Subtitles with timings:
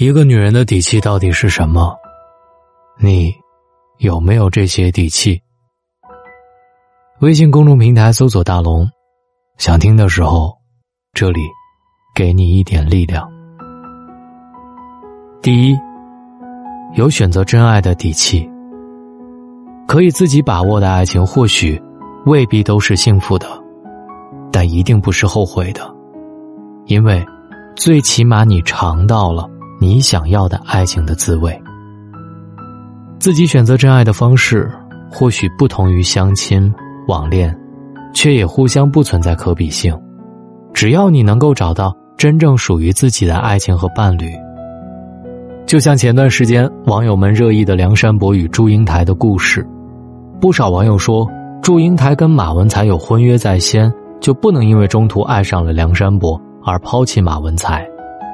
[0.00, 1.94] 一个女人的底气到底是什么？
[2.98, 3.34] 你
[3.98, 5.38] 有没有这些底气？
[7.20, 8.88] 微信公众平台搜索“大龙”，
[9.60, 10.56] 想听的时候，
[11.12, 11.42] 这里
[12.14, 13.30] 给你一点力量。
[15.42, 15.78] 第一，
[16.94, 18.48] 有选择真爱的底气。
[19.86, 21.78] 可以自己把握的爱情，或许
[22.24, 23.46] 未必都是幸福的，
[24.50, 25.94] 但一定不是后悔的，
[26.86, 27.22] 因为
[27.76, 29.46] 最起码你尝到了
[29.80, 31.58] 你想要的爱情的滋味。
[33.18, 34.70] 自己选择真爱的方式，
[35.10, 36.72] 或许不同于相亲、
[37.08, 37.58] 网恋，
[38.12, 39.98] 却也互相不存在可比性。
[40.74, 44.30] 只要你能够找到真正属于自己的爱情和伴侣，
[45.66, 49.66] 就像前段时间网友们热议的梁山伯与祝英台的故事。
[50.40, 51.26] 不少网友说，
[51.62, 57.86] 祝英台跟马文才有婚约在先，就不能因为中途爱上了梁山伯而抛弃马文才，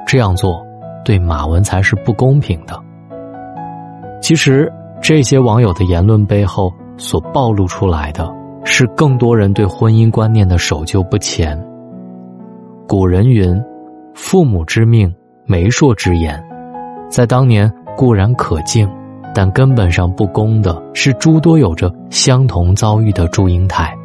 [0.05, 0.61] 这样做
[1.07, 2.77] 对马文才是不公平的。
[4.21, 4.69] 其实，
[5.01, 8.29] 这些网友的言论背后所暴露出来的
[8.65, 11.57] 是更多人对婚姻观念的守旧不前。
[12.89, 13.57] 古人云
[14.13, 15.09] ：“父母之命，
[15.45, 16.43] 媒妁之言”，
[17.09, 18.85] 在当年固然可敬。
[19.33, 23.95] 但根本上不公的是，诸多有着相同遭遇的祝英台。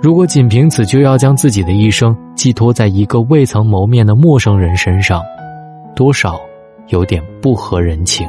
[0.00, 5.20] 如果仅凭此就要将自己的一生寄托在一个未曾谋面的陌生人身上，
[5.98, 6.40] 多少
[6.86, 8.24] 有点不合人情。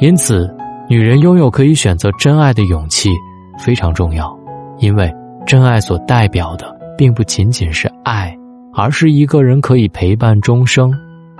[0.00, 0.48] 因此，
[0.88, 3.10] 女人拥有可以选择真爱的勇气
[3.58, 4.34] 非常重要，
[4.78, 5.14] 因为
[5.46, 8.34] 真爱所代表的并不仅仅是爱，
[8.72, 10.90] 而是一个人可以陪伴终生，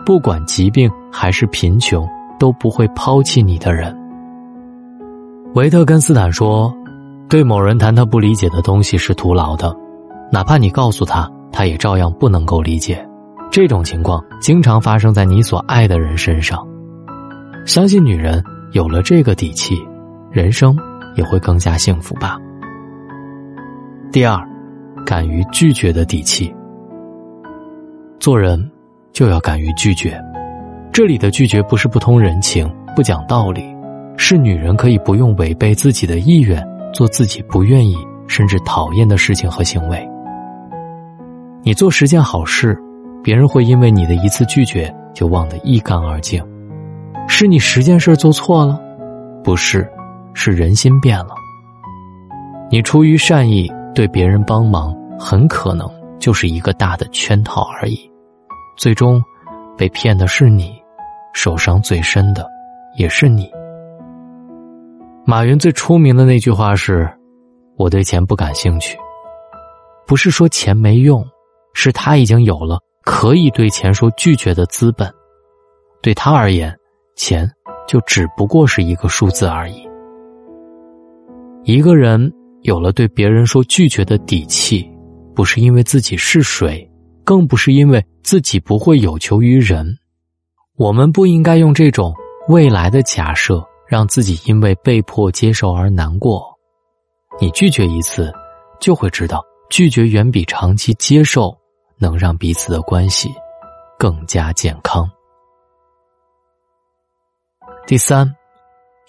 [0.04, 2.06] 不管疾病还是贫穷。
[2.40, 3.92] 都不会抛弃你的人。
[5.56, 6.72] 维特根斯坦说
[7.28, 9.76] ：“对某人谈他不理解的东西是徒劳的，
[10.30, 13.04] 哪怕你告诉他，他也照样不能够理解。
[13.50, 16.66] 这种情况经常发生在你所爱的人身上。
[17.64, 18.42] 相信女人
[18.72, 19.74] 有了这个底气，
[20.30, 20.76] 人生
[21.16, 22.38] 也会更加幸福吧。”
[24.12, 24.40] 第二，
[25.04, 26.54] 敢于拒绝的底气。
[28.18, 28.70] 做人
[29.12, 30.20] 就要敢于拒绝。
[30.92, 33.62] 这里的拒绝不是不通人情、不讲道理，
[34.16, 40.08] 是女人可以不用违背自己的意愿，做自己不愿意甚至讨厌的事情和行为。
[41.62, 42.76] 你做十件好事，
[43.28, 46.42] 别人会因为你的一次拒绝就忘得一干二净，
[47.28, 48.80] 是你十件事做错了？
[49.44, 49.86] 不是，
[50.32, 51.34] 是人心变了。
[52.70, 55.86] 你出于善意对别人帮忙，很可能
[56.18, 58.10] 就是一个大的圈套而已，
[58.78, 59.22] 最终
[59.76, 60.72] 被骗的是你。
[61.34, 62.48] 受伤最深的，
[62.96, 63.46] 也是你。
[65.26, 67.06] 马云最出名的那句话是
[67.76, 68.96] ：“我对钱不感兴趣。”
[70.08, 71.22] 不是说钱没用，
[71.74, 72.80] 是他已经有了
[73.10, 75.10] 可以对钱说拒绝的资本。
[76.02, 76.76] 对他而言，
[77.16, 77.50] 钱
[77.88, 79.88] 就只不过是一个数字而已。
[81.64, 82.30] 一个人
[82.60, 84.86] 有了对别人说拒绝的底气，
[85.34, 86.86] 不是因为自己是谁，
[87.24, 89.86] 更不是因为自己不会有求于人。
[90.76, 92.14] 我们不应该用这种
[92.48, 96.44] 未来的假设，让自己因为被迫接受而难过。
[97.40, 98.30] 你拒绝一次，
[98.78, 101.56] 就会知道拒绝远比长期接受
[101.98, 103.28] 能让彼此的关系
[103.98, 105.08] 更加健康。
[107.86, 108.26] 第三，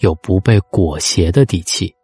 [0.00, 1.94] 有不被裹挟的底气。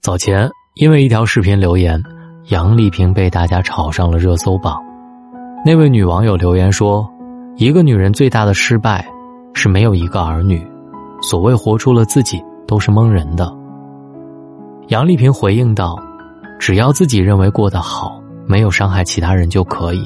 [0.00, 2.02] 早前因为一条视频留言，
[2.50, 4.82] 杨丽萍被大家炒上了热搜榜。
[5.64, 7.08] 那位女网友留言说。
[7.58, 9.06] 一个女人最大的失败，
[9.52, 10.66] 是没有一个儿女。
[11.20, 13.54] 所谓活出了自己，都是蒙人的。
[14.88, 15.94] 杨丽萍回应道
[16.58, 20.02] ：“只要自己认为过得好，没有伤害其他人就可以。”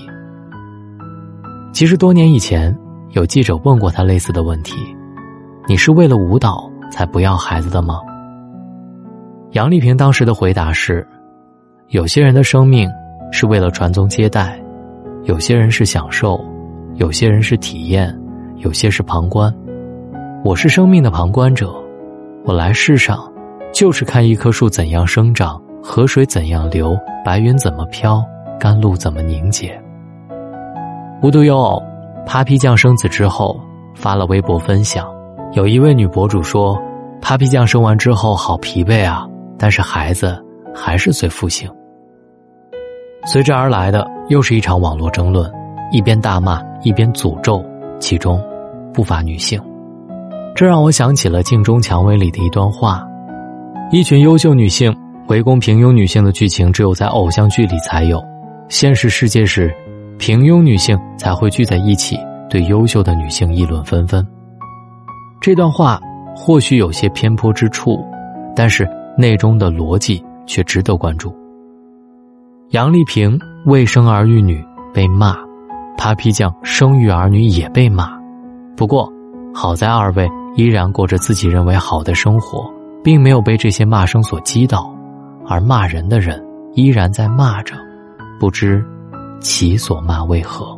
[1.72, 2.76] 其实多年以前，
[3.10, 4.74] 有记者问过他类似的问题
[5.68, 8.00] ：“你是为了舞蹈才不要孩子的吗？”
[9.52, 11.06] 杨丽萍当时的回答是
[11.88, 12.90] ：“有些人的生命
[13.30, 14.60] 是为了传宗接代，
[15.24, 16.38] 有些人是享受。”
[16.96, 18.18] 有些人是体验，
[18.56, 19.54] 有些是旁观。
[20.42, 21.70] 我是生命的旁观者，
[22.42, 23.30] 我来世上
[23.70, 28.24] 就是看一棵树怎样生长，河水怎样流，白云怎么飘，
[28.58, 29.80] 甘露怎么凝结。
[31.22, 31.82] 无独有偶
[32.26, 33.58] ，Papi 酱生子之后
[33.94, 35.06] 发了微博分享，
[35.52, 36.80] 有一位女博主说
[37.20, 39.26] ，Papi 酱生完之后好疲惫啊，
[39.58, 40.42] 但是孩子
[40.74, 41.70] 还是最父性。
[43.24, 45.50] 随之而来的又是一场网络争论。
[45.92, 47.64] 一边大骂一边诅咒，
[48.00, 48.42] 其中
[48.92, 49.58] 不乏女性，
[50.52, 53.06] 这让我想起了《镜中蔷薇》里的一段话：
[53.92, 54.92] 一群优秀女性
[55.28, 58.20] 围攻平庸女性的剧情，只有在偶像剧里才有，
[58.68, 59.72] 现实世界是
[60.18, 62.18] 平庸女性才会聚在一起，
[62.50, 64.26] 对优秀的女性议论纷纷。
[65.40, 66.00] 这段话
[66.34, 68.04] 或许有些偏颇之处，
[68.56, 71.32] 但是内中的逻辑却值得关注。
[72.70, 75.36] 杨丽萍未生儿育女被骂
[75.96, 78.18] ，Papi 酱生育儿女也被骂，
[78.76, 79.08] 不过
[79.54, 82.68] 好在二位依然过着自己认为好的生活，
[83.04, 84.92] 并没有被这些骂声所击倒，
[85.46, 87.76] 而骂人的人依然在骂着，
[88.38, 88.84] 不知。
[89.38, 90.76] 其所骂为何？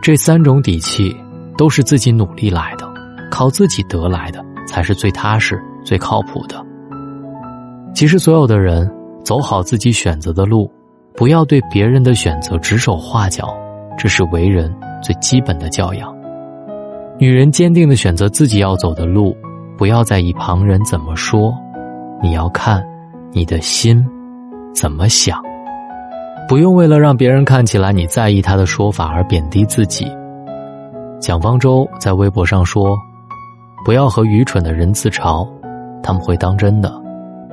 [0.00, 1.14] 这三种底气
[1.58, 2.88] 都是自己努力来的，
[3.30, 6.64] 靠自己得来的才是最踏实、最靠谱的。
[7.94, 8.90] 其实，所有的人
[9.24, 10.70] 走好自己选择的路，
[11.14, 13.54] 不要对别人的选择指手画脚，
[13.98, 16.16] 这是为人最基本的教养。
[17.18, 19.36] 女人坚定的选择自己要走的路，
[19.76, 21.52] 不要在意旁人怎么说，
[22.22, 22.82] 你要看
[23.32, 24.04] 你的心
[24.72, 25.42] 怎么想。
[26.52, 30.06] 不用为了让别人看起来你在意他的说法而贬低自己。
[31.18, 32.94] 蒋方舟在微博上说
[33.86, 35.48] ：“不要和愚蠢的人自嘲，
[36.02, 36.92] 他们会当真的，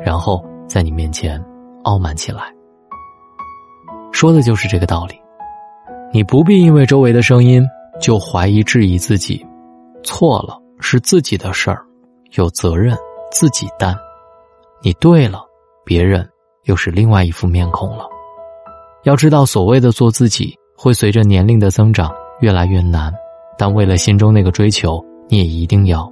[0.04, 1.42] 然后在你面前
[1.84, 2.54] 傲慢起来。”
[4.12, 5.16] 说的就是这个道理。
[6.12, 7.66] 你不必因为周围的声音
[8.02, 9.48] 就怀疑质疑自己，
[10.04, 11.82] 错了是自己的事儿，
[12.34, 12.94] 有责任
[13.32, 13.96] 自己担。
[14.82, 15.46] 你对了，
[15.86, 16.30] 别人
[16.66, 18.06] 又是另外一副面孔了。
[19.04, 23.14] 要知道，所谓的做自己，会随着年龄的增长越来越难，
[23.58, 26.12] 但为了心中那个追求，你也一定要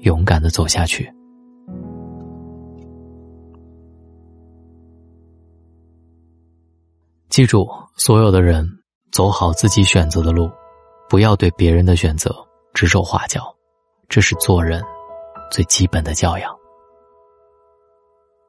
[0.00, 1.10] 勇敢的走下去。
[7.28, 8.66] 记住，所有的人
[9.12, 10.50] 走好自己选择的路，
[11.08, 12.34] 不要对别人的选择
[12.72, 13.54] 指手画脚，
[14.08, 14.82] 这是做人
[15.50, 16.50] 最基本的教养。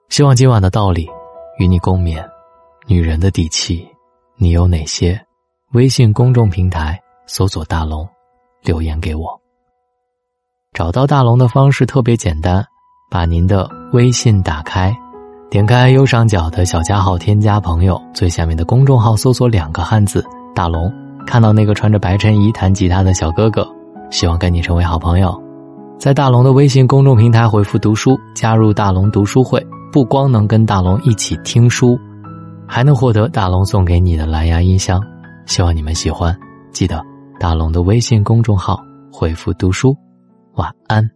[0.10, 1.10] 希望今晚的道理
[1.60, 2.35] 与你共勉。
[2.88, 3.84] 女人的底气，
[4.38, 5.20] 你有哪些？
[5.72, 8.08] 微信公众平台搜索“大龙”，
[8.62, 9.28] 留言给我。
[10.72, 12.64] 找到大龙的方式特别简单，
[13.10, 14.96] 把您的微信打开，
[15.50, 20.24] 点开右上角的小加号，添加朋友，最下面的公众号搜索两个汉字
[20.54, 20.94] “大龙”，
[21.26, 23.68] 看到那个穿着白衬衣弹吉他的小哥哥，
[24.12, 25.36] 希望跟你成为好朋友。
[25.98, 32.00] 在大龙的微信公众平台回复“读书”，加入大龙读书会，不光能跟大龙一起听书。
[32.68, 35.02] 还能获得大龙送给你的蓝牙音箱，
[35.46, 36.38] 希望你们喜欢。
[36.72, 37.02] 记得
[37.40, 38.80] 大龙的微信公众号
[39.12, 39.96] 回复“读书”，
[40.56, 41.10] 晚安。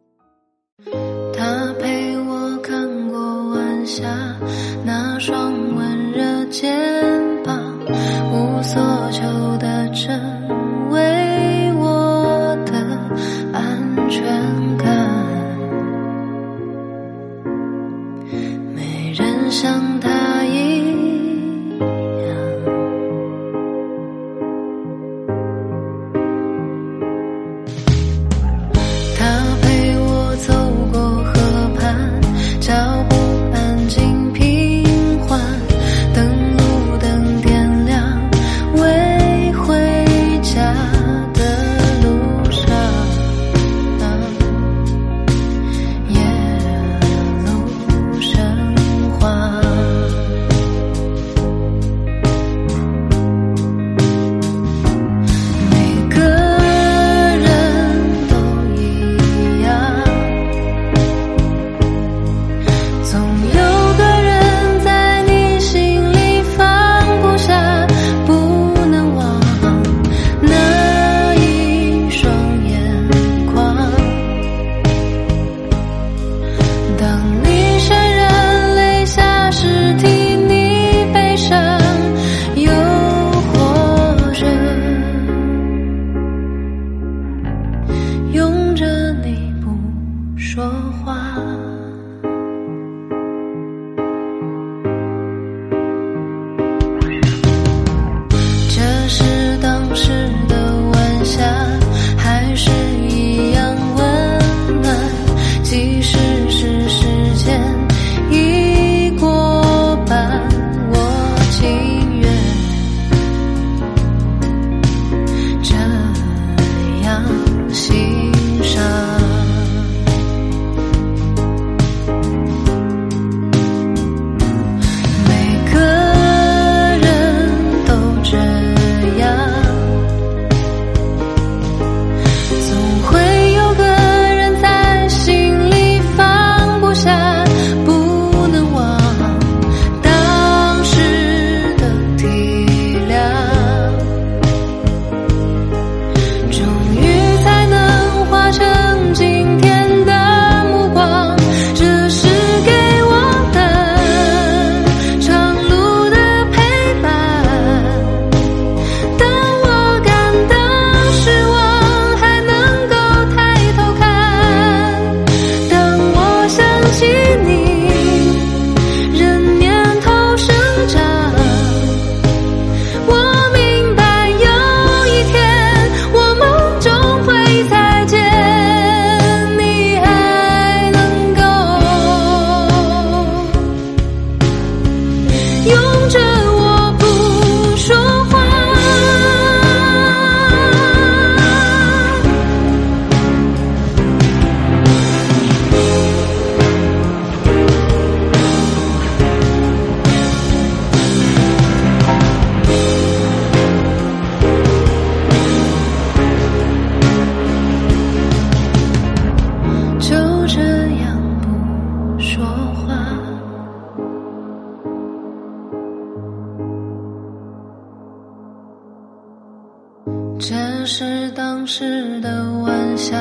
[220.91, 223.15] 是当时的晚霞，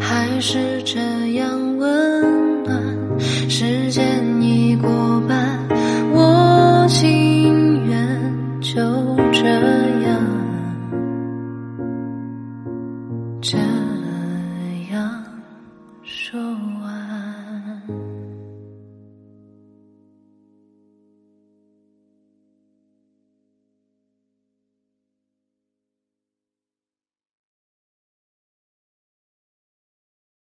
[0.00, 0.98] 还是这
[1.34, 2.82] 样温暖。
[3.50, 5.15] 时间已过